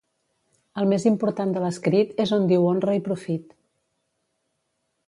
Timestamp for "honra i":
2.71-3.07